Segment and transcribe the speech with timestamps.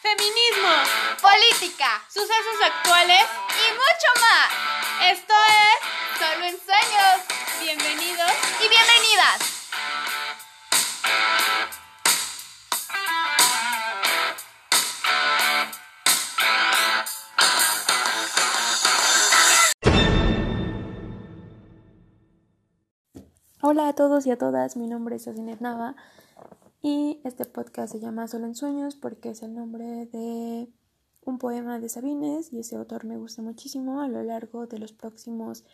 [0.00, 0.70] Feminismo,
[1.20, 4.48] política sucesos actuales y mucho más.
[5.12, 7.20] Esto es Solo en Sueños.
[7.60, 9.38] Bienvenidos y bienvenidas.
[23.60, 25.96] Hola a todos y a todas, mi nombre es Asinet Nava
[26.82, 30.68] y este podcast se llama Solo en Sueños porque es el nombre de
[31.24, 34.00] un poema de Sabines y ese autor me gusta muchísimo.
[34.00, 35.64] A lo largo de los próximos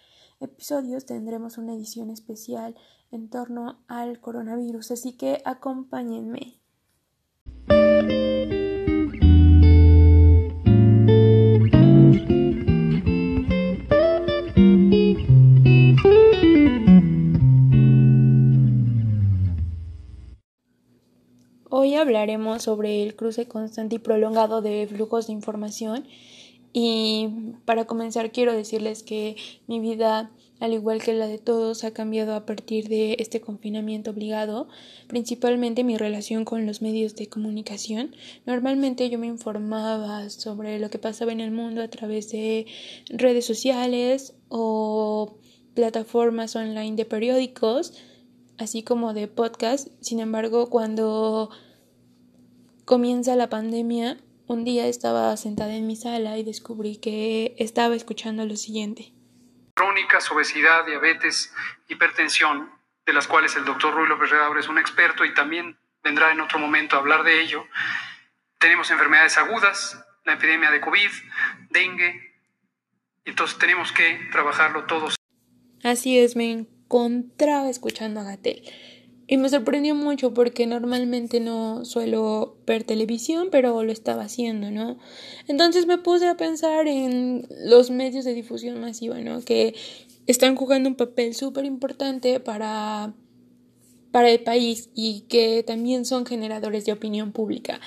[0.41, 2.77] episodios tendremos una edición especial
[3.11, 6.61] en torno al coronavirus, así que acompáñenme.
[21.95, 26.05] Hablaremos sobre el cruce constante y prolongado de flujos de información
[26.73, 27.29] y
[27.65, 29.37] para comenzar quiero decirles que
[29.67, 34.11] mi vida, al igual que la de todos, ha cambiado a partir de este confinamiento
[34.11, 34.69] obligado,
[35.07, 38.15] principalmente mi relación con los medios de comunicación.
[38.45, 42.67] Normalmente yo me informaba sobre lo que pasaba en el mundo a través de
[43.09, 45.39] redes sociales o
[45.75, 47.95] plataformas online de periódicos,
[48.59, 49.89] así como de podcast.
[50.01, 51.51] Sin embargo, cuando
[52.89, 58.47] comienza la pandemia, un día estaba sentada en mi sala y descubrí que estaba escuchando
[58.47, 59.13] lo siguiente.
[59.75, 61.53] Crónicas, obesidad, diabetes,
[61.89, 62.71] hipertensión,
[63.05, 66.41] de las cuales el doctor Ruy López Redabre es un experto y también vendrá en
[66.41, 67.67] otro momento a hablar de ello.
[68.59, 71.11] Tenemos enfermedades agudas, la epidemia de COVID,
[71.69, 72.41] dengue,
[73.27, 75.15] entonces tenemos que trabajarlo todos.
[75.85, 78.63] Así es, me encontraba escuchando a Gatel.
[79.31, 84.99] Y me sorprendió mucho porque normalmente no suelo ver televisión, pero lo estaba haciendo, ¿no?
[85.47, 89.43] Entonces me puse a pensar en los medios de difusión masiva, ¿no?
[89.43, 89.75] Que
[90.27, 93.13] están jugando un papel súper importante para,
[94.13, 97.81] para el país y que también son generadores de opinión pública.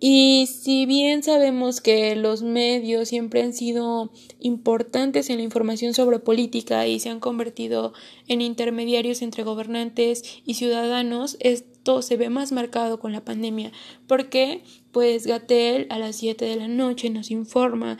[0.00, 6.20] Y si bien sabemos que los medios siempre han sido importantes en la información sobre
[6.20, 7.94] política y se han convertido
[8.28, 13.72] en intermediarios entre gobernantes y ciudadanos, esto se ve más marcado con la pandemia,
[14.06, 17.98] porque pues Gatel a las 7 de la noche nos informa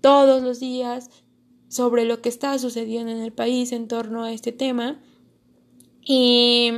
[0.00, 1.10] todos los días
[1.68, 5.00] sobre lo que está sucediendo en el país en torno a este tema.
[6.04, 6.72] Y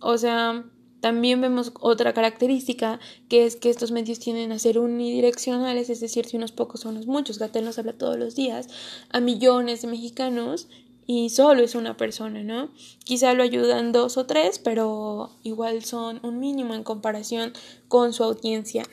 [0.00, 0.64] o sea
[1.00, 6.26] también vemos otra característica, que es que estos medios tienden a ser unidireccionales, es decir,
[6.26, 7.38] si unos pocos o unos muchos.
[7.38, 8.68] Gatel nos habla todos los días
[9.10, 10.68] a millones de mexicanos
[11.06, 12.70] y solo es una persona, ¿no?
[13.04, 17.52] Quizá lo ayudan dos o tres, pero igual son un mínimo en comparación
[17.88, 18.84] con su audiencia.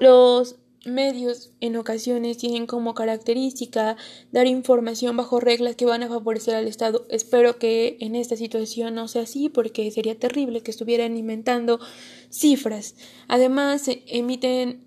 [0.00, 3.96] Los medios en ocasiones tienen como característica
[4.32, 7.06] dar información bajo reglas que van a favorecer al Estado.
[7.08, 11.78] Espero que en esta situación no sea así porque sería terrible que estuvieran inventando
[12.30, 12.96] cifras.
[13.28, 14.84] Además, emiten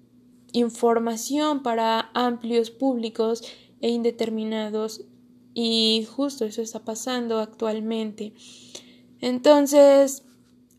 [0.51, 3.43] información para amplios públicos
[3.81, 5.05] e indeterminados
[5.53, 8.33] y justo eso está pasando actualmente.
[9.21, 10.23] Entonces,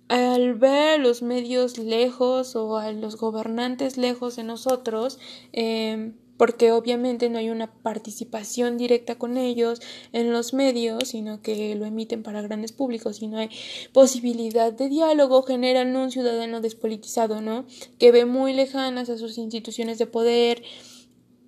[0.09, 5.19] al ver los medios lejos o a los gobernantes lejos de nosotros,
[5.53, 9.81] eh, porque obviamente no hay una participación directa con ellos
[10.13, 13.49] en los medios, sino que lo emiten para grandes públicos y no hay
[13.93, 17.65] posibilidad de diálogo, generan un ciudadano despolitizado, ¿no?
[17.99, 20.63] Que ve muy lejanas a sus instituciones de poder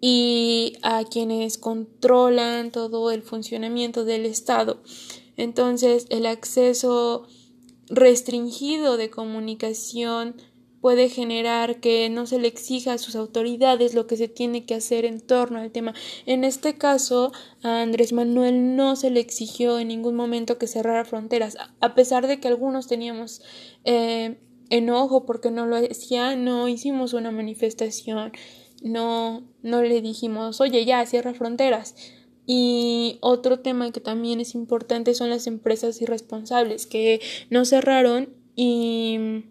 [0.01, 4.81] y a quienes controlan todo el funcionamiento del Estado.
[5.37, 7.27] Entonces, el acceso
[7.91, 10.37] restringido de comunicación
[10.81, 14.75] puede generar que no se le exija a sus autoridades lo que se tiene que
[14.75, 15.95] hacer en torno al tema.
[16.25, 17.33] En este caso,
[17.63, 22.27] a Andrés Manuel no se le exigió en ningún momento que cerrara fronteras, a pesar
[22.27, 23.43] de que algunos teníamos
[23.85, 24.39] eh,
[24.71, 28.33] enojo porque no lo hacía, no hicimos una manifestación,
[28.83, 31.97] no, no le dijimos, oye, ya, cierra fronteras.
[32.51, 39.45] Y otro tema que también es importante son las empresas irresponsables que no cerraron y,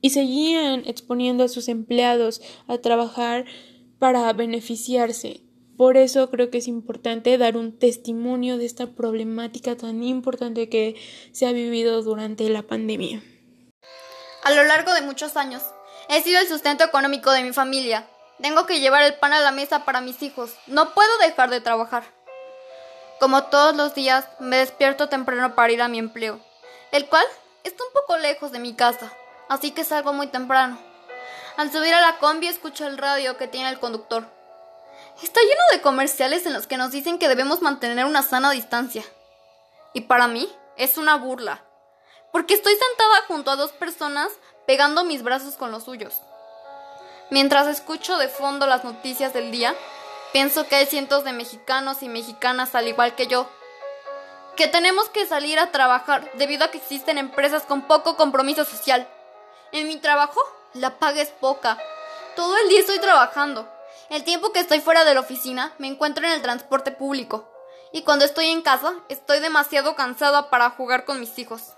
[0.00, 3.44] y seguían exponiendo a sus empleados a trabajar
[3.98, 5.42] para beneficiarse.
[5.76, 10.96] Por eso creo que es importante dar un testimonio de esta problemática tan importante que
[11.32, 13.22] se ha vivido durante la pandemia.
[14.42, 15.62] A lo largo de muchos años,
[16.08, 18.08] he sido el sustento económico de mi familia.
[18.40, 20.54] Tengo que llevar el pan a la mesa para mis hijos.
[20.66, 22.04] No puedo dejar de trabajar.
[23.18, 26.38] Como todos los días, me despierto temprano para ir a mi empleo,
[26.92, 27.24] el cual
[27.64, 29.10] está un poco lejos de mi casa,
[29.48, 30.78] así que salgo muy temprano.
[31.56, 34.26] Al subir a la combi escucho el radio que tiene el conductor.
[35.22, 39.02] Está lleno de comerciales en los que nos dicen que debemos mantener una sana distancia.
[39.94, 41.64] Y para mí es una burla,
[42.32, 44.30] porque estoy sentada junto a dos personas
[44.66, 46.20] pegando mis brazos con los suyos.
[47.28, 49.74] Mientras escucho de fondo las noticias del día,
[50.32, 53.48] pienso que hay cientos de mexicanos y mexicanas al igual que yo,
[54.54, 59.08] que tenemos que salir a trabajar debido a que existen empresas con poco compromiso social.
[59.72, 60.40] En mi trabajo,
[60.72, 61.78] la paga es poca.
[62.36, 63.68] Todo el día estoy trabajando.
[64.08, 67.50] El tiempo que estoy fuera de la oficina, me encuentro en el transporte público.
[67.92, 71.72] Y cuando estoy en casa, estoy demasiado cansada para jugar con mis hijos.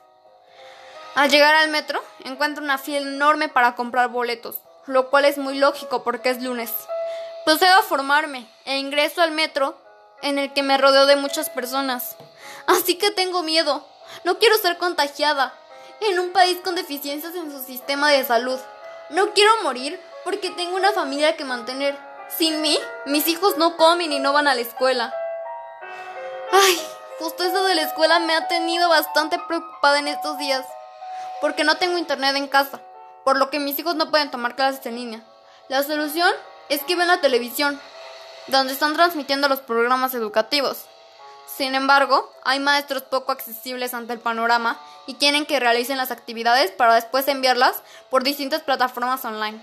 [1.14, 5.58] Al llegar al metro, encuentro una fila enorme para comprar boletos, lo cual es muy
[5.58, 6.72] lógico porque es lunes.
[7.44, 9.78] Procedo a formarme e ingreso al metro
[10.22, 12.16] en el que me rodeo de muchas personas.
[12.66, 13.86] Así que tengo miedo.
[14.24, 15.54] No quiero ser contagiada.
[16.00, 18.58] En un país con deficiencias en su sistema de salud.
[19.10, 21.98] No quiero morir porque tengo una familia que mantener.
[22.36, 25.14] Sin mí, mis hijos no comen y no van a la escuela.
[26.52, 26.80] Ay,
[27.18, 30.66] justo eso de la escuela me ha tenido bastante preocupada en estos días.
[31.40, 32.80] Porque no tengo internet en casa.
[33.28, 35.22] Por lo que mis hijos no pueden tomar clases en línea.
[35.68, 36.32] La solución
[36.70, 37.78] es que ven la televisión,
[38.46, 40.86] donde están transmitiendo los programas educativos.
[41.46, 46.70] Sin embargo, hay maestros poco accesibles ante el panorama y quieren que realicen las actividades
[46.70, 49.62] para después enviarlas por distintas plataformas online.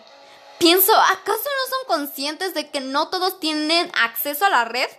[0.59, 4.91] Pienso, ¿acaso no son conscientes de que no todos tienen acceso a la red?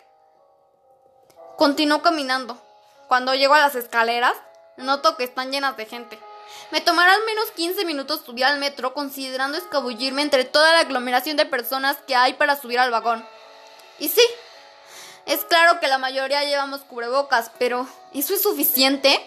[1.56, 2.60] Continúo caminando.
[3.06, 4.34] Cuando llego a las escaleras,
[4.76, 6.25] noto que están llenas de gente.
[6.70, 11.36] Me tomará al menos 15 minutos subir al metro considerando escabullirme entre toda la aglomeración
[11.36, 13.26] de personas que hay para subir al vagón.
[13.98, 14.22] Y sí,
[15.26, 19.20] es claro que la mayoría llevamos cubrebocas, pero ¿eso es suficiente?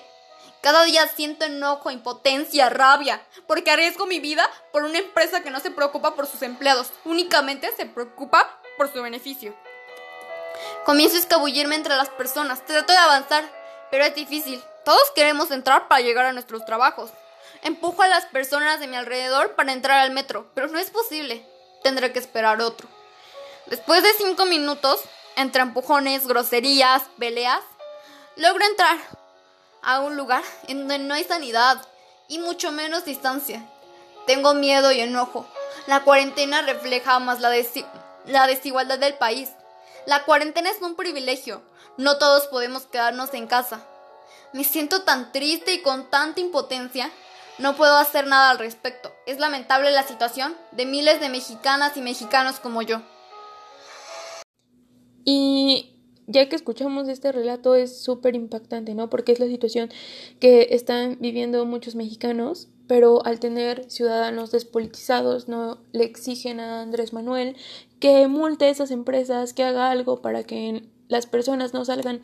[0.62, 5.60] Cada día siento enojo, impotencia, rabia, porque arriesgo mi vida por una empresa que no
[5.62, 9.56] se preocupa por sus empleados, únicamente se preocupa por su beneficio.
[10.86, 13.44] Comienzo a escabullirme entre las personas, trato de avanzar,
[13.89, 14.62] pero es difícil.
[14.89, 17.12] Todos queremos entrar para llegar a nuestros trabajos.
[17.62, 21.45] Empujo a las personas de mi alrededor para entrar al metro, pero no es posible.
[21.83, 22.89] Tendré que esperar otro.
[23.68, 25.00] Después de cinco minutos,
[25.36, 27.62] entre empujones, groserías, peleas,
[28.36, 28.97] logro entrar
[29.83, 31.80] a un lugar en donde no hay sanidad
[32.27, 33.63] y mucho menos distancia.
[34.25, 35.45] Tengo miedo y enojo.
[35.85, 37.51] La cuarentena refleja más la,
[38.25, 39.51] la desigualdad del país.
[40.07, 41.62] La cuarentena es un privilegio.
[41.97, 43.85] No todos podemos quedarnos en casa.
[44.51, 47.12] Me siento tan triste y con tanta impotencia.
[47.60, 49.12] No puedo hacer nada al respecto.
[49.28, 53.01] Es lamentable la situación de miles de mexicanas y mexicanos como yo.
[55.24, 59.10] Y ya que escuchamos este relato es súper impactante, ¿no?
[59.10, 59.90] Porque es la situación
[60.40, 67.13] que están viviendo muchos mexicanos, pero al tener ciudadanos despolitizados no le exigen a Andrés
[67.13, 67.56] Manuel
[68.00, 72.22] que multe esas empresas, que haga algo para que las personas no salgan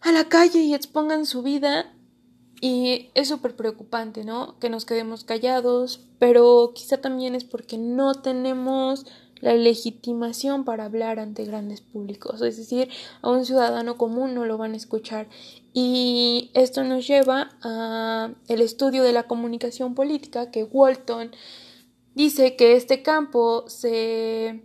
[0.00, 1.92] a la calle y expongan su vida.
[2.62, 4.58] Y es súper preocupante, ¿no?
[4.58, 9.06] Que nos quedemos callados, pero quizá también es porque no tenemos
[9.40, 12.90] la legitimación para hablar ante grandes públicos, es decir,
[13.22, 15.28] a un ciudadano común no lo van a escuchar.
[15.72, 21.30] Y esto nos lleva a el estudio de la comunicación política que Walton
[22.14, 24.62] dice que este campo se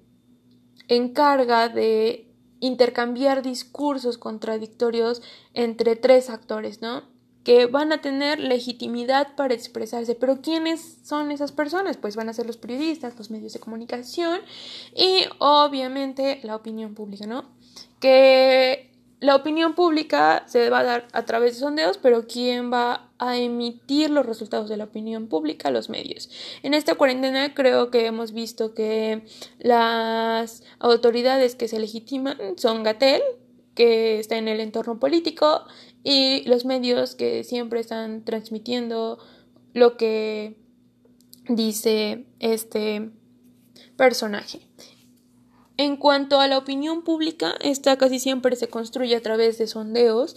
[0.88, 2.25] encarga de
[2.59, 5.21] intercambiar discursos contradictorios
[5.53, 7.03] entre tres actores, ¿no?
[7.45, 10.15] que van a tener legitimidad para expresarse.
[10.15, 11.95] Pero ¿quiénes son esas personas?
[11.95, 14.39] Pues van a ser los periodistas, los medios de comunicación
[14.95, 17.45] y obviamente la opinión pública, ¿no?
[18.00, 23.04] Que la opinión pública se va a dar a través de sondeos, pero ¿quién va
[23.17, 25.72] a emitir los resultados de la opinión pública?
[25.72, 26.29] Los medios.
[26.63, 29.24] En esta cuarentena creo que hemos visto que
[29.60, 33.22] las autoridades que se legitiman son Gatel,
[33.74, 35.63] que está en el entorno político
[36.03, 39.19] y los medios que siempre están transmitiendo
[39.74, 40.57] lo que
[41.50, 43.12] dice este
[43.98, 44.62] personaje.
[45.77, 50.36] En cuanto a la opinión pública, esta casi siempre se construye a través de sondeos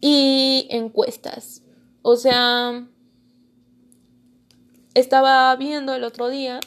[0.00, 1.61] y encuestas.
[2.02, 2.86] O sea,
[4.94, 6.60] estaba viendo el otro día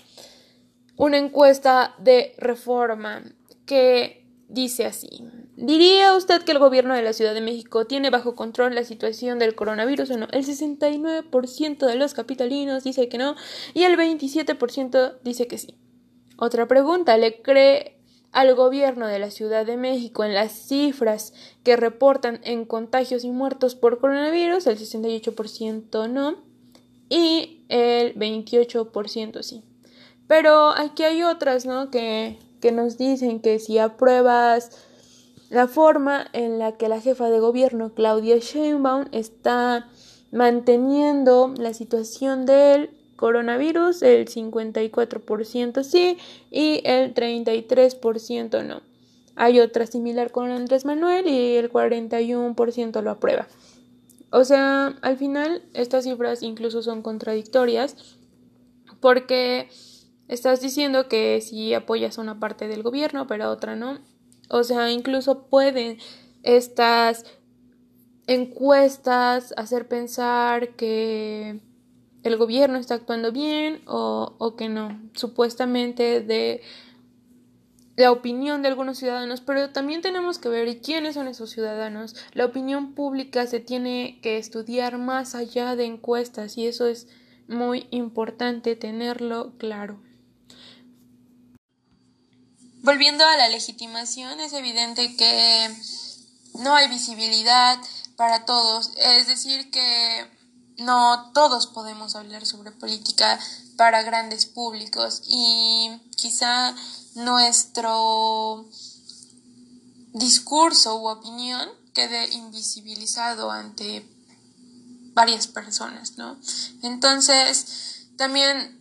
[0.97, 3.23] una encuesta de reforma
[3.65, 5.25] que dice así.
[5.57, 9.39] ¿Diría usted que el gobierno de la Ciudad de México tiene bajo control la situación
[9.39, 10.27] del coronavirus o no?
[10.31, 13.35] El 69% de los capitalinos dice que no
[13.73, 15.77] y el 27% dice que sí.
[16.37, 17.94] Otra pregunta, ¿le cree
[18.35, 23.31] al gobierno de la Ciudad de México en las cifras que reportan en contagios y
[23.31, 24.67] muertos por coronavirus?
[24.67, 26.35] El 68% no
[27.07, 29.63] y el 28% sí.
[30.27, 31.89] Pero aquí hay otras, ¿no?
[31.89, 34.85] Que, que nos dicen que si apruebas
[35.49, 39.87] la forma en la que la jefa de gobierno, Claudia Sheinbaum, está
[40.33, 46.17] manteniendo la situación del coronavirus, el 54% sí
[46.51, 48.81] y el 33% no.
[49.35, 53.47] Hay otra similar con Andrés Manuel y el 41% lo aprueba.
[54.31, 58.17] O sea, al final estas cifras incluso son contradictorias
[58.99, 59.69] porque
[60.27, 63.99] estás diciendo que si apoyas una parte del gobierno pero otra no.
[64.49, 65.97] O sea, incluso pueden
[66.43, 67.25] estas
[68.27, 71.59] encuestas hacer pensar que
[72.25, 76.63] el gobierno está actuando bien o, que no, supuestamente de
[77.95, 82.15] la opinión de algunos ciudadanos, pero también tenemos que ver quiénes son esos ciudadanos.
[82.33, 87.07] La opinión pública se tiene que estudiar más allá de encuestas y eso es
[87.47, 90.01] muy importante tenerlo claro.
[92.81, 95.69] Volviendo a la legitimación, es evidente que
[96.55, 97.77] no hay visibilidad
[98.15, 100.34] para todos, es decir, que
[100.77, 103.39] no todos podemos hablar sobre política
[103.77, 106.75] para grandes públicos y quizá
[107.15, 108.65] nuestro
[110.13, 114.07] discurso u opinión quede invisibilizado ante
[115.13, 116.37] varias personas, ¿no?
[116.83, 118.79] Entonces, también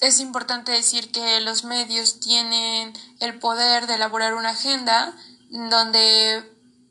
[0.00, 5.14] es importante decir que los medios tienen el poder de elaborar una agenda
[5.50, 6.49] donde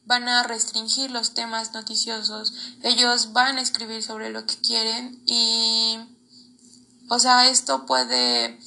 [0.09, 2.51] van a restringir los temas noticiosos,
[2.81, 5.99] ellos van a escribir sobre lo que quieren y,
[7.09, 8.59] o sea, esto puede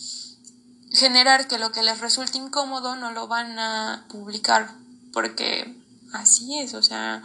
[0.93, 4.73] generar que lo que les resulte incómodo no lo van a publicar,
[5.13, 5.77] porque
[6.13, 7.25] así es, o sea,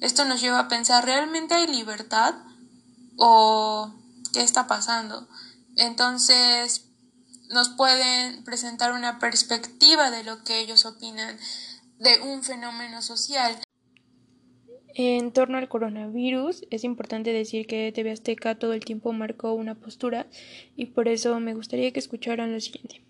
[0.00, 2.34] esto nos lleva a pensar, ¿realmente hay libertad?
[3.16, 3.94] ¿O
[4.32, 5.28] qué está pasando?
[5.76, 6.82] Entonces,
[7.50, 11.38] nos pueden presentar una perspectiva de lo que ellos opinan
[11.98, 13.62] de un fenómeno social.
[14.98, 19.74] En torno al coronavirus, es importante decir que TV Azteca todo el tiempo marcó una
[19.74, 20.26] postura
[20.74, 23.04] y por eso me gustaría que escucharan lo siguiente.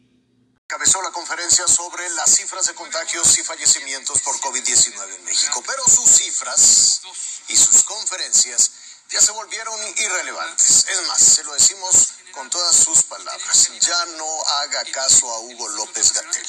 [0.66, 5.85] Cabezó la conferencia sobre las cifras de contagios y fallecimientos por COVID-19 en México, pero
[5.87, 7.02] sus cifras
[7.49, 8.73] y sus conferencias
[9.09, 10.87] ya se volvieron irrelevantes.
[10.90, 13.71] Es más, se lo decimos con todas sus palabras.
[13.81, 16.47] Ya no haga caso a Hugo López Gatel.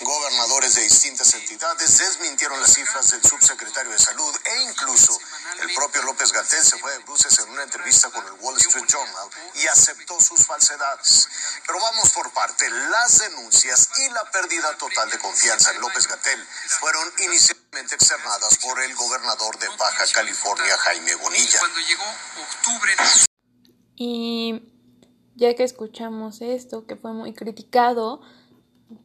[0.00, 5.18] Gobernadores de distintas entidades desmintieron las cifras del subsecretario de Salud e incluso
[5.60, 8.86] el propio López Gatel se fue de bruces en una entrevista con el Wall Street
[8.86, 11.28] Journal y aceptó sus falsedades.
[11.66, 12.70] Pero vamos por parte.
[12.70, 16.46] Las denuncias y la pérdida total de confianza en López Gatel
[16.78, 21.58] fueron inicialmente externadas por el gobernador de Baja California, Jaime Bonilla.
[21.58, 22.04] Cuando llegó
[22.36, 22.96] octubre.
[23.96, 24.75] Y
[25.36, 28.20] ya que escuchamos esto, que fue muy criticado,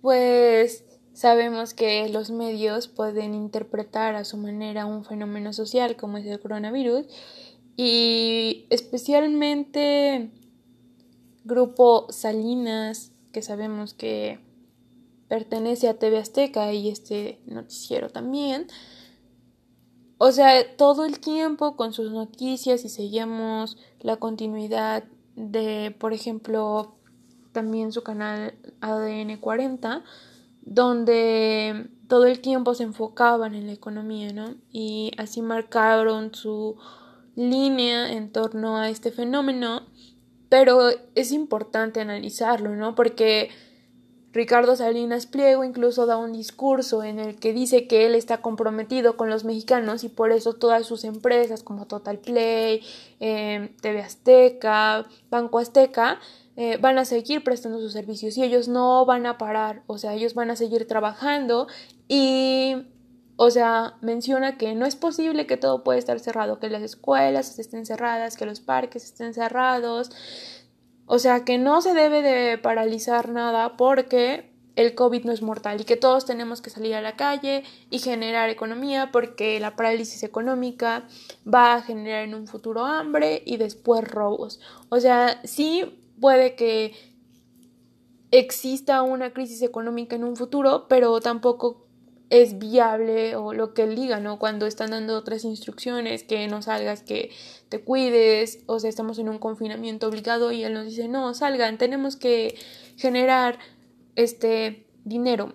[0.02, 6.26] pues sabemos que los medios pueden interpretar a su manera un fenómeno social como es
[6.26, 7.06] el coronavirus
[7.76, 10.32] y especialmente
[11.44, 14.40] grupo Salinas, que sabemos que
[15.28, 18.68] pertenece a TV Azteca y este noticiero también.
[20.18, 26.96] O sea, todo el tiempo con sus noticias y seguimos la continuidad de, por ejemplo,
[27.52, 30.04] también su canal ADN 40,
[30.62, 34.56] donde todo el tiempo se enfocaban en la economía, ¿no?
[34.72, 36.78] Y así marcaron su
[37.36, 39.88] línea en torno a este fenómeno,
[40.50, 42.96] pero es importante analizarlo, ¿no?
[42.96, 43.50] Porque
[44.34, 49.18] Ricardo Salinas Pliego incluso da un discurso en el que dice que él está comprometido
[49.18, 52.82] con los mexicanos y por eso todas sus empresas como Total Play,
[53.20, 56.20] eh, TV Azteca, Banco Azteca,
[56.56, 60.14] eh, van a seguir prestando sus servicios y ellos no van a parar, o sea,
[60.14, 61.68] ellos van a seguir trabajando
[62.08, 62.76] y,
[63.36, 67.58] o sea, menciona que no es posible que todo pueda estar cerrado, que las escuelas
[67.58, 70.12] estén cerradas, que los parques estén cerrados,
[71.14, 75.82] o sea que no se debe de paralizar nada porque el COVID no es mortal
[75.82, 80.24] y que todos tenemos que salir a la calle y generar economía porque la parálisis
[80.24, 81.10] económica
[81.46, 84.62] va a generar en un futuro hambre y después robos.
[84.88, 86.94] O sea, sí puede que
[88.32, 91.88] exista una crisis económica en un futuro, pero tampoco
[92.32, 94.40] es viable o lo que él diga, ¿no?
[94.40, 97.30] Cuando están dando otras instrucciones, que no salgas, que
[97.68, 101.78] te cuides, o sea, estamos en un confinamiento obligado y él nos dice, no, salgan,
[101.78, 102.56] tenemos que
[102.96, 103.60] generar
[104.16, 105.54] este dinero.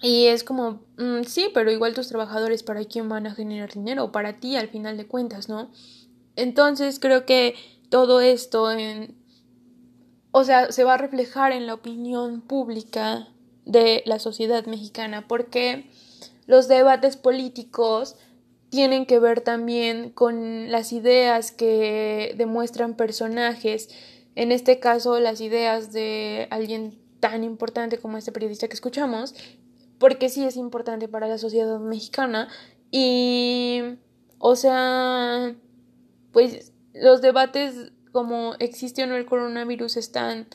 [0.00, 4.10] Y es como, mm, sí, pero igual tus trabajadores, ¿para quién van a generar dinero?
[4.10, 5.70] Para ti, al final de cuentas, ¿no?
[6.34, 7.54] Entonces creo que
[7.90, 9.22] todo esto en
[10.36, 13.28] o sea, se va a reflejar en la opinión pública
[13.64, 15.90] de la sociedad mexicana, porque
[16.46, 18.16] los debates políticos
[18.70, 23.88] tienen que ver también con las ideas que demuestran personajes,
[24.34, 29.34] en este caso las ideas de alguien tan importante como este periodista que escuchamos,
[29.98, 32.48] porque sí es importante para la sociedad mexicana.
[32.90, 33.80] Y,
[34.38, 35.54] o sea,
[36.32, 40.48] pues los debates como existe o no el coronavirus están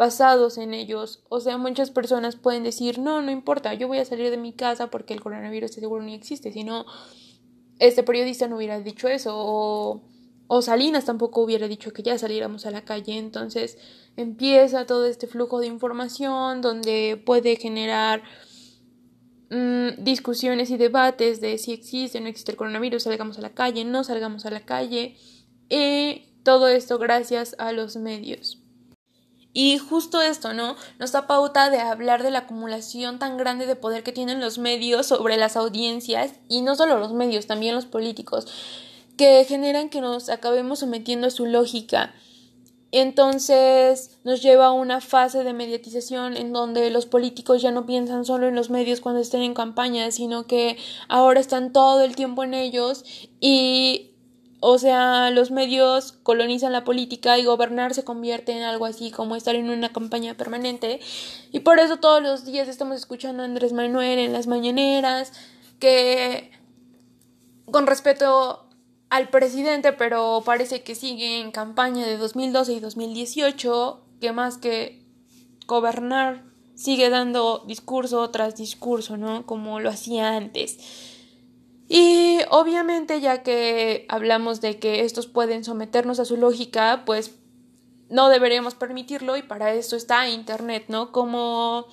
[0.00, 1.22] basados en ellos.
[1.28, 4.54] O sea, muchas personas pueden decir, no, no importa, yo voy a salir de mi
[4.54, 6.86] casa porque el coronavirus seguro ni existe, si no,
[7.78, 10.00] este periodista no hubiera dicho eso, o,
[10.46, 13.18] o Salinas tampoco hubiera dicho que ya saliéramos a la calle.
[13.18, 13.76] Entonces
[14.16, 18.22] empieza todo este flujo de información donde puede generar
[19.50, 23.52] mm, discusiones y debates de si existe o no existe el coronavirus, salgamos a la
[23.52, 25.18] calle, no salgamos a la calle.
[25.68, 28.59] Y todo esto gracias a los medios.
[29.52, 30.76] Y justo esto, ¿no?
[30.98, 34.58] Nos da pauta de hablar de la acumulación tan grande de poder que tienen los
[34.58, 38.46] medios sobre las audiencias, y no solo los medios, también los políticos,
[39.16, 42.14] que generan que nos acabemos sometiendo a su lógica.
[42.92, 48.24] Entonces nos lleva a una fase de mediatización en donde los políticos ya no piensan
[48.24, 50.76] solo en los medios cuando estén en campaña, sino que
[51.08, 53.04] ahora están todo el tiempo en ellos
[53.40, 54.09] y
[54.60, 59.34] o sea, los medios colonizan la política y gobernar se convierte en algo así como
[59.34, 61.00] estar en una campaña permanente.
[61.50, 65.32] Y por eso todos los días estamos escuchando a Andrés Manuel en las mañaneras,
[65.78, 66.50] que
[67.70, 68.68] con respeto
[69.08, 75.02] al presidente, pero parece que sigue en campaña de 2012 y 2018, que más que
[75.66, 79.46] gobernar sigue dando discurso tras discurso, ¿no?
[79.46, 80.78] Como lo hacía antes.
[81.92, 87.34] Y obviamente ya que hablamos de que estos pueden someternos a su lógica, pues
[88.08, 91.10] no deberíamos permitirlo y para eso está Internet, ¿no?
[91.10, 91.88] Como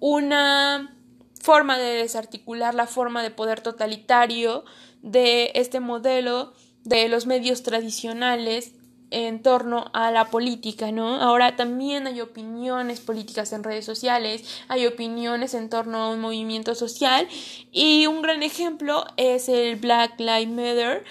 [0.00, 0.96] una
[1.42, 4.64] forma de desarticular la forma de poder totalitario
[5.02, 8.72] de este modelo de los medios tradicionales
[9.10, 11.20] en torno a la política, ¿no?
[11.20, 16.74] Ahora también hay opiniones políticas en redes sociales, hay opiniones en torno a un movimiento
[16.74, 17.28] social
[17.72, 21.04] y un gran ejemplo es el Black Lives Matter.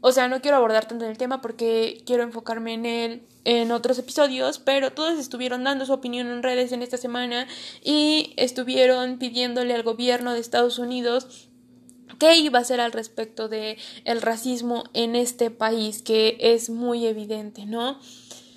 [0.00, 3.98] O sea, no quiero abordar tanto el tema porque quiero enfocarme en él en otros
[3.98, 7.46] episodios, pero todos estuvieron dando su opinión en redes en esta semana
[7.82, 11.48] y estuvieron pidiéndole al gobierno de Estados Unidos
[12.18, 17.06] qué iba a hacer al respecto de el racismo en este país que es muy
[17.06, 17.98] evidente, ¿no?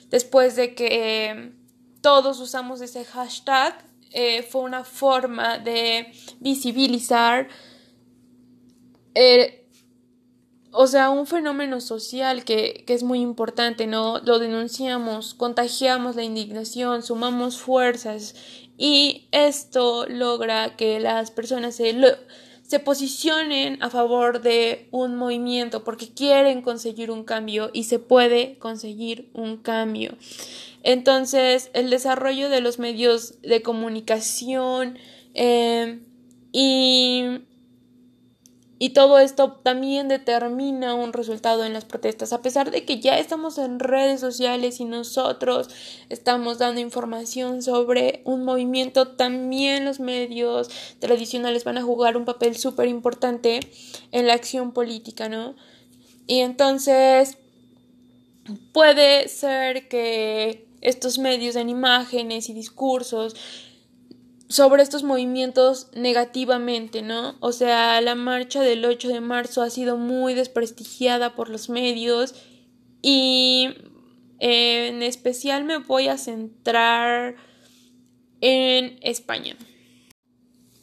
[0.09, 1.53] Después de que eh,
[2.01, 7.49] todos usamos ese hashtag, eh, fue una forma de visibilizar,
[9.15, 9.67] eh,
[10.71, 14.19] o sea, un fenómeno social que, que, es muy importante, ¿no?
[14.19, 18.35] Lo denunciamos, contagiamos la indignación, sumamos fuerzas
[18.77, 21.93] y esto logra que las personas se
[22.67, 28.57] se posicionen a favor de un movimiento porque quieren conseguir un cambio y se puede
[28.59, 30.17] conseguir un cambio.
[30.83, 34.99] Entonces, el desarrollo de los medios de comunicación
[35.33, 36.01] eh,
[36.51, 37.39] y
[38.79, 43.17] y todo esto también determina un resultado en las protestas, a pesar de que ya
[43.17, 45.69] estamos en redes sociales y nosotros
[46.09, 52.55] estamos dando información sobre un movimiento, también los medios tradicionales van a jugar un papel
[52.55, 53.59] súper importante
[54.11, 55.55] en la acción política, ¿no?
[56.27, 57.37] Y entonces
[58.73, 63.35] puede ser que estos medios en imágenes y discursos
[64.49, 67.35] sobre estos movimientos negativamente, ¿no?
[67.39, 72.33] O sea, la marcha del 8 de marzo ha sido muy desprestigiada por los medios
[73.01, 73.75] y
[74.39, 77.35] eh, en especial me voy a centrar
[78.39, 79.57] en España.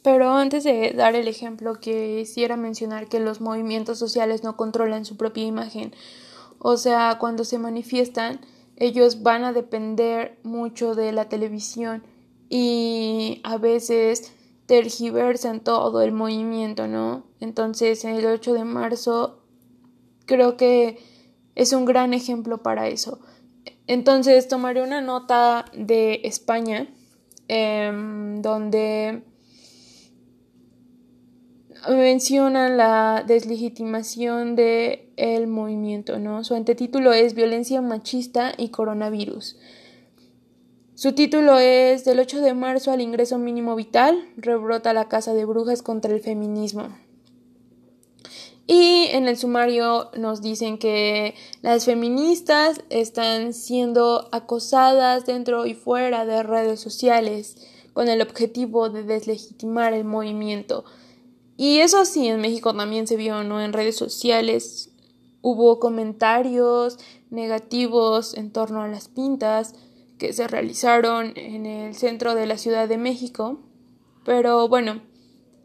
[0.03, 5.17] Pero antes de dar el ejemplo, quisiera mencionar que los movimientos sociales no controlan su
[5.17, 5.95] propia imagen.
[6.59, 8.39] O sea, cuando se manifiestan,
[8.75, 12.03] ellos van a depender mucho de la televisión
[12.49, 14.33] y a veces
[14.65, 17.25] tergiversan todo el movimiento, ¿no?
[17.39, 19.41] Entonces, el 8 de marzo
[20.25, 20.97] creo que
[21.55, 23.19] es un gran ejemplo para eso.
[23.87, 26.87] Entonces, tomaré una nota de España,
[27.47, 29.23] em, donde
[31.89, 36.43] menciona la deslegitimación del el movimiento, ¿no?
[36.43, 39.57] Su antetítulo es Violencia machista y coronavirus.
[40.95, 45.43] Su título es Del 8 de marzo al ingreso mínimo vital, rebrota la casa de
[45.43, 46.87] brujas contra el feminismo.
[48.65, 56.25] Y en el sumario nos dicen que las feministas están siendo acosadas dentro y fuera
[56.25, 57.57] de redes sociales
[57.91, 60.85] con el objetivo de deslegitimar el movimiento.
[61.57, 63.61] Y eso sí, en México también se vio, ¿no?
[63.61, 64.91] En redes sociales
[65.41, 66.97] hubo comentarios
[67.31, 69.75] negativos en torno a las pintas
[70.17, 73.59] que se realizaron en el centro de la Ciudad de México.
[74.23, 75.01] Pero bueno,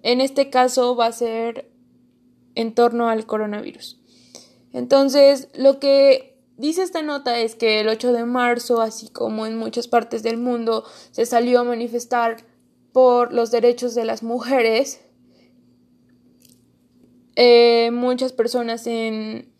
[0.02, 1.70] en este caso va a ser
[2.54, 4.00] en torno al coronavirus.
[4.72, 9.56] Entonces, lo que dice esta nota es que el 8 de marzo, así como en
[9.56, 12.38] muchas partes del mundo, se salió a manifestar
[12.92, 15.00] por los derechos de las mujeres.
[17.36, 19.52] Eh, muchas personas en,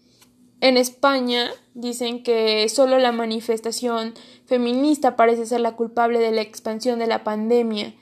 [0.61, 4.15] en España dicen que solo la manifestación
[4.47, 7.95] feminista parece ser la culpable de la expansión de la pandemia,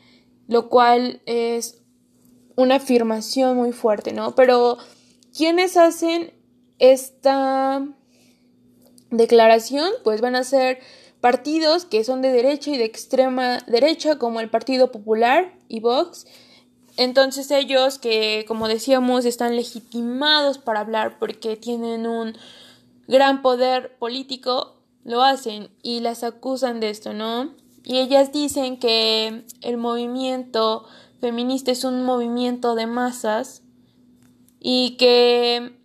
[0.48, 1.82] lo cual es
[2.56, 4.34] una afirmación muy fuerte, ¿no?
[4.34, 4.78] Pero
[5.36, 6.32] ¿quiénes hacen
[6.78, 7.86] esta
[9.10, 9.90] declaración?
[10.02, 10.80] Pues van a ser
[11.20, 16.26] partidos que son de derecha y de extrema derecha, como el Partido Popular y Vox.
[16.98, 22.36] Entonces ellos que, como decíamos, están legitimados para hablar porque tienen un
[23.06, 27.54] gran poder político, lo hacen y las acusan de esto, ¿no?
[27.84, 30.86] Y ellas dicen que el movimiento
[31.20, 33.62] feminista es un movimiento de masas
[34.58, 35.78] y que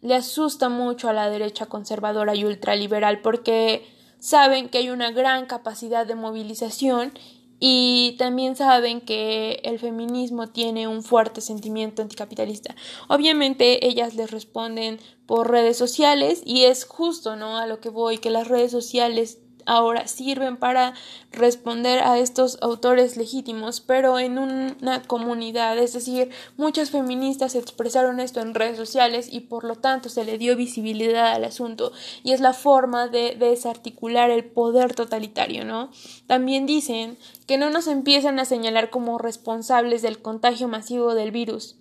[0.00, 3.86] le asusta mucho a la derecha conservadora y ultraliberal porque
[4.18, 7.12] saben que hay una gran capacidad de movilización
[7.60, 12.74] y también saben que el feminismo tiene un fuerte sentimiento anticapitalista.
[13.08, 17.56] Obviamente ellas les responden por redes sociales y es justo, ¿no?
[17.56, 20.94] A lo que voy, que las redes sociales ahora sirven para
[21.32, 28.40] responder a estos autores legítimos, pero en una comunidad, es decir, muchas feministas expresaron esto
[28.40, 32.40] en redes sociales y por lo tanto se le dio visibilidad al asunto y es
[32.40, 35.90] la forma de desarticular el poder totalitario, ¿no?
[36.26, 41.76] También dicen que no nos empiezan a señalar como responsables del contagio masivo del virus.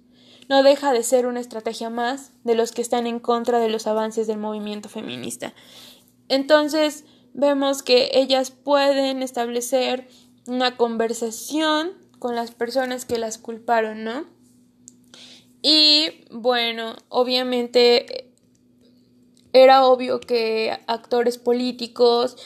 [0.50, 3.88] No deja de ser una estrategia más de los que están en contra de los
[3.88, 5.54] avances del movimiento feminista.
[6.28, 10.08] Entonces, vemos que ellas pueden establecer
[10.48, 14.26] una conversación con las personas que las culparon, ¿no?
[15.62, 18.32] Y bueno, obviamente
[19.54, 22.38] era obvio que actores políticos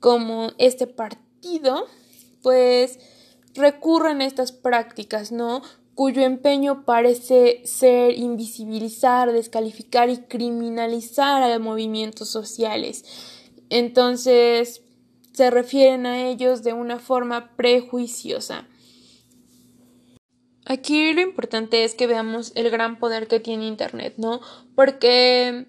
[0.00, 1.86] como este partido,
[2.42, 2.98] pues
[3.54, 5.62] recurren a estas prácticas, ¿no?
[5.94, 13.04] cuyo empeño parece ser invisibilizar, descalificar y criminalizar a movimientos sociales.
[13.70, 14.82] Entonces
[15.32, 18.68] se refieren a ellos de una forma prejuiciosa.
[20.66, 24.40] Aquí lo importante es que veamos el gran poder que tiene Internet, ¿no?
[24.74, 25.66] Porque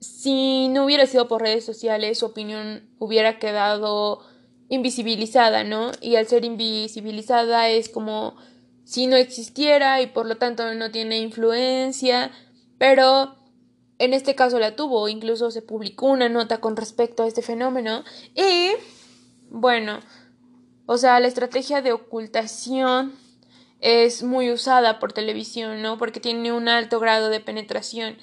[0.00, 4.20] si no hubiera sido por redes sociales, su opinión hubiera quedado
[4.68, 5.92] invisibilizada, ¿no?
[6.00, 8.36] Y al ser invisibilizada es como
[8.84, 12.30] si no existiera y por lo tanto no tiene influencia,
[12.78, 13.37] pero
[13.98, 18.04] en este caso la tuvo, incluso se publicó una nota con respecto a este fenómeno
[18.34, 18.70] y
[19.50, 20.00] bueno,
[20.86, 23.14] o sea, la estrategia de ocultación
[23.80, 25.98] es muy usada por televisión, ¿no?
[25.98, 28.16] Porque tiene un alto grado de penetración.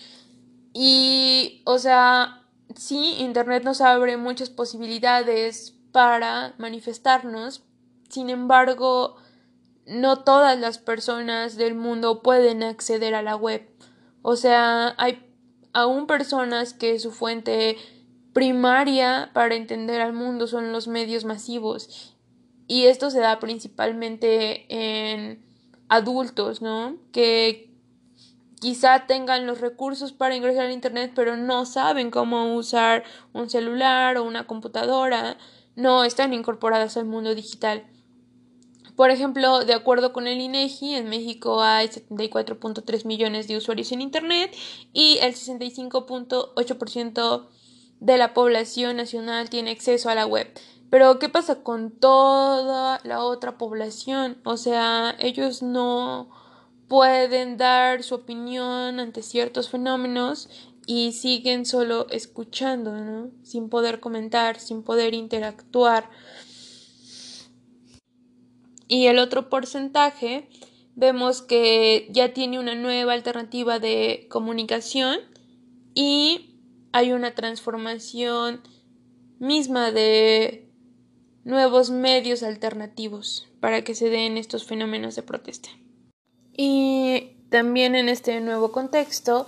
[0.74, 2.44] Y, o sea,
[2.76, 7.64] sí, Internet nos abre muchas posibilidades para manifestarnos.
[8.10, 9.16] Sin embargo,
[9.86, 13.70] no todas las personas del mundo pueden acceder a la web.
[14.22, 15.25] O sea, hay
[15.76, 17.78] aún personas que su fuente
[18.34, 22.16] primaria para entender al mundo son los medios masivos
[22.66, 25.46] y esto se da principalmente en
[25.90, 26.96] adultos, ¿no?
[27.12, 27.70] Que
[28.62, 34.18] quizá tengan los recursos para ingresar a internet pero no saben cómo usar un celular
[34.18, 35.38] o una computadora,
[35.76, 37.86] no están incorporadas al mundo digital.
[38.96, 44.02] Por ejemplo, de acuerdo con el INEGI, en México hay 74.3 millones de usuarios en
[44.02, 44.56] Internet
[44.94, 47.48] y el 65.8%
[48.00, 50.48] de la población nacional tiene acceso a la web.
[50.90, 54.38] Pero, ¿qué pasa con toda la otra población?
[54.46, 56.30] O sea, ellos no
[56.88, 60.48] pueden dar su opinión ante ciertos fenómenos
[60.86, 63.32] y siguen solo escuchando, ¿no?
[63.44, 66.10] Sin poder comentar, sin poder interactuar
[68.88, 70.50] y el otro porcentaje
[70.96, 75.20] vemos que ya tiene una nueva alternativa de comunicación
[75.94, 76.60] y
[76.92, 78.62] hay una transformación
[79.40, 80.72] misma de
[81.44, 85.70] nuevos medios alternativos para que se den estos fenómenos de protesta.
[86.58, 89.46] Y también en este nuevo contexto,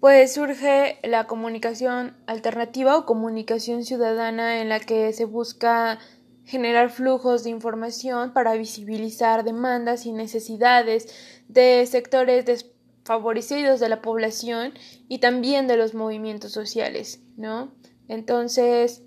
[0.00, 5.98] pues surge la comunicación alternativa o comunicación ciudadana en la que se busca
[6.44, 11.08] generar flujos de información para visibilizar demandas y necesidades
[11.48, 14.72] de sectores desfavorecidos de la población
[15.08, 17.72] y también de los movimientos sociales, ¿no?
[18.08, 19.02] Entonces,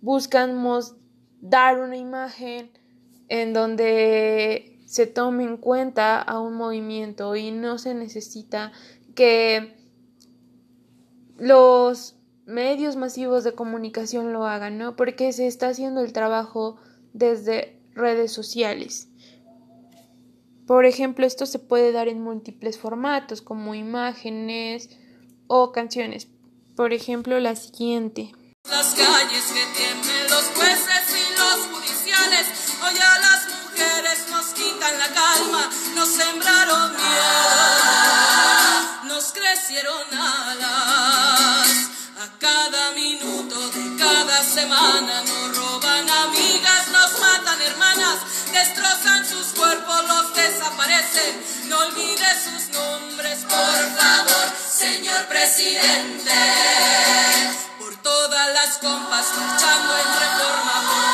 [0.00, 0.96] buscamos
[1.40, 2.70] dar una imagen
[3.28, 8.72] en donde se tome en cuenta a un movimiento y no se necesita
[9.14, 9.76] que
[11.36, 14.96] los medios masivos de comunicación lo hagan, ¿no?
[14.96, 16.76] Porque se está haciendo el trabajo
[17.12, 19.08] desde redes sociales.
[20.66, 24.88] Por ejemplo, esto se puede dar en múltiples formatos, como imágenes
[25.46, 26.28] o canciones.
[26.74, 28.32] Por ejemplo, la siguiente.
[28.70, 32.46] Las calles que tienen los jueces y los judiciales,
[32.82, 38.34] hoy a las mujeres nos quitan la calma, nos sembraron miedo,
[39.06, 41.43] nos crecieron alas.
[42.44, 48.18] Cada minuto de cada semana nos roban amigas, nos matan hermanas,
[48.52, 51.42] destrozan sus cuerpos, los desaparecen.
[51.68, 56.34] No olvide sus nombres, por favor, señor presidente.
[57.78, 61.13] Por todas las compas luchando en reforma,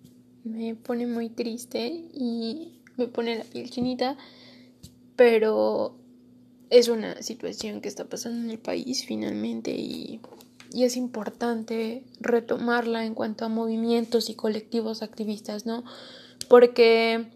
[0.43, 4.17] me pone muy triste y me pone la piel chinita,
[5.15, 5.95] pero
[6.69, 10.21] es una situación que está pasando en el país finalmente y,
[10.73, 15.83] y, es importante retomarla en cuanto a movimientos y colectivos activistas, ¿no?
[16.47, 17.27] Porque,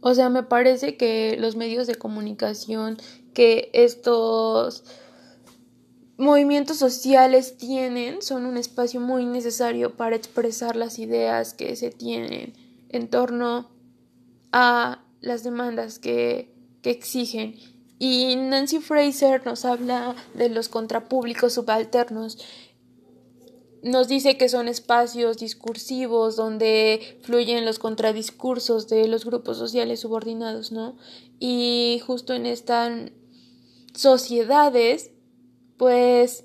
[0.00, 2.98] o sea, me parece que los medios de comunicación,
[3.32, 4.84] que estos
[6.20, 12.52] movimientos sociales tienen, son un espacio muy necesario para expresar las ideas que se tienen
[12.88, 13.70] en torno
[14.52, 17.56] a las demandas que, que exigen
[18.02, 22.38] y Nancy Fraser nos habla de los contrapúblicos subalternos.
[23.82, 30.72] Nos dice que son espacios discursivos donde fluyen los contradiscursos de los grupos sociales subordinados,
[30.72, 30.96] ¿no?
[31.38, 33.12] Y justo en estas
[33.94, 35.10] sociedades,
[35.80, 36.44] pues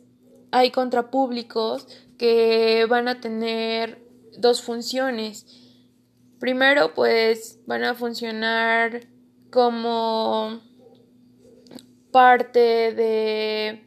[0.52, 4.02] hay contrapúblicos que van a tener
[4.38, 5.46] dos funciones.
[6.40, 9.10] Primero, pues van a funcionar
[9.52, 10.62] como
[12.14, 13.84] parte de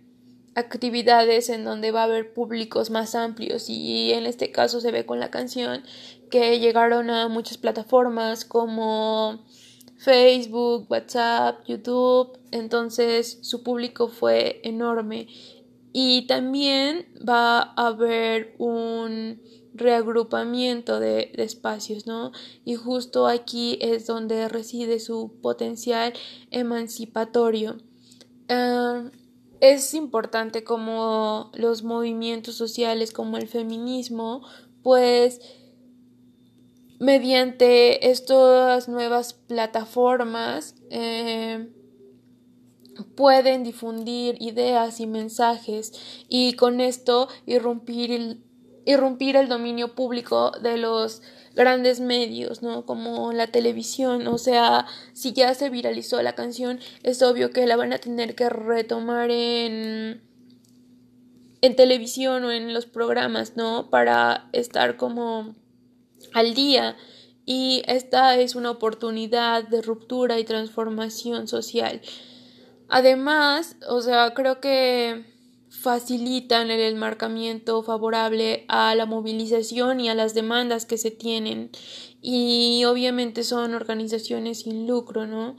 [0.54, 5.06] actividades en donde va a haber públicos más amplios y en este caso se ve
[5.06, 5.82] con la canción
[6.30, 9.46] que llegaron a muchas plataformas como
[9.98, 15.26] Facebook, WhatsApp, YouTube, entonces su público fue enorme
[15.92, 19.42] y también va a haber un
[19.74, 22.32] reagrupamiento de, espacios, ¿no?
[22.64, 26.12] Y justo aquí es donde reside su potencial
[26.50, 27.78] emancipatorio.
[29.60, 34.42] Es importante como los movimientos sociales como el feminismo
[34.82, 35.40] pues
[36.98, 41.68] mediante estas nuevas plataformas eh,
[43.14, 45.92] pueden difundir ideas y mensajes
[46.28, 48.42] y con esto irrumpir el,
[48.84, 51.22] irrumpir el dominio público de los
[51.54, 52.86] grandes medios, ¿no?
[52.86, 57.76] Como la televisión, o sea, si ya se viralizó la canción, es obvio que la
[57.76, 60.22] van a tener que retomar en
[61.60, 63.90] en televisión o en los programas, ¿no?
[63.90, 65.54] Para estar como
[66.32, 66.96] al día.
[67.44, 72.00] Y esta es una oportunidad de ruptura y transformación social.
[72.88, 75.24] Además, o sea, creo que
[75.70, 81.70] facilitan el enmarcamiento favorable a la movilización y a las demandas que se tienen
[82.20, 85.56] y obviamente son organizaciones sin lucro, ¿no?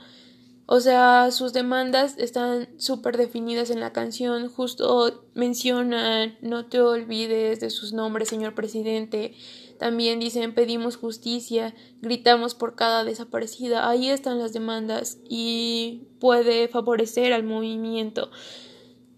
[0.66, 7.60] O sea, sus demandas están súper definidas en la canción, justo mencionan no te olvides
[7.60, 9.34] de sus nombres, señor presidente.
[9.80, 13.90] También dicen pedimos justicia, gritamos por cada desaparecida.
[13.90, 18.30] Ahí están las demandas y puede favorecer al movimiento.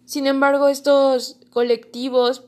[0.06, 2.44] Sin embargo, estos colectivos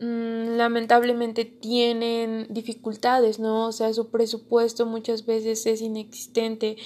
[0.00, 3.68] mm, lamentablemente tienen dificultades, ¿no?
[3.68, 6.76] O sea, su presupuesto muchas veces es inexistente,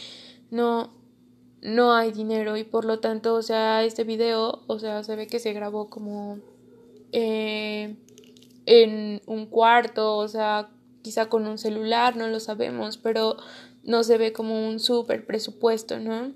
[0.52, 0.92] no,
[1.60, 5.26] no hay dinero y por lo tanto, o sea, este video, o sea, se ve
[5.26, 6.38] que se grabó como
[7.10, 7.96] eh,
[8.66, 10.70] en un cuarto, o sea,
[11.02, 13.36] quizá con un celular, no lo sabemos, pero
[13.82, 16.32] no se ve como un súper presupuesto, ¿no?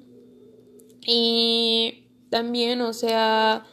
[1.06, 3.64] Y también, o sea,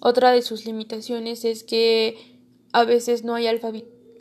[0.00, 2.16] otra de sus limitaciones es que
[2.72, 3.46] a veces no hay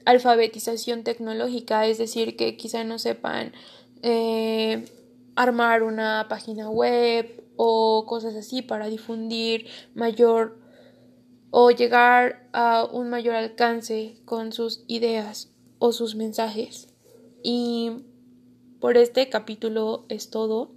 [0.05, 3.53] alfabetización tecnológica, es decir, que quizá no sepan
[4.03, 4.85] eh,
[5.35, 10.60] armar una página web o cosas así para difundir mayor
[11.51, 16.87] o llegar a un mayor alcance con sus ideas o sus mensajes.
[17.43, 17.91] Y
[18.79, 20.71] por este capítulo es todo.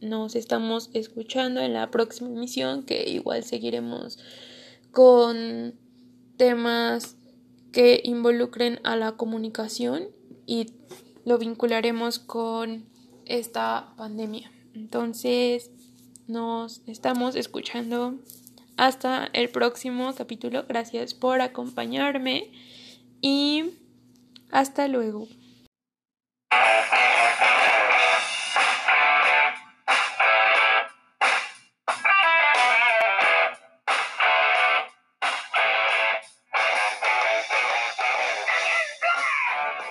[0.00, 4.18] Nos estamos escuchando en la próxima emisión que igual seguiremos
[4.92, 5.74] con
[6.36, 7.16] temas
[7.72, 10.08] que involucren a la comunicación
[10.46, 10.66] y
[11.24, 12.84] lo vincularemos con
[13.24, 14.52] esta pandemia.
[14.74, 15.70] Entonces,
[16.26, 18.18] nos estamos escuchando
[18.76, 20.64] hasta el próximo capítulo.
[20.68, 22.50] Gracias por acompañarme
[23.20, 23.74] y
[24.50, 25.28] hasta luego.